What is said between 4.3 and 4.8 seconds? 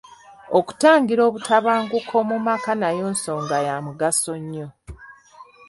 nnyo.